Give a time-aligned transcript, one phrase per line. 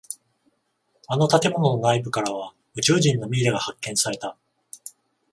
[1.09, 4.35] あの建物の内部からは宇宙人のミイラが発見された。